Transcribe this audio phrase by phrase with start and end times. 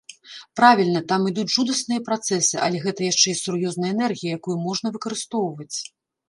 [0.59, 5.73] Правільна, там ідуць жудасныя працэсы, але гэта яшчэ і сур'ёзная энергія, якую можна выкарыстоўваць.